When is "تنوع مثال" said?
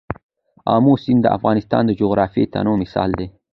2.53-3.09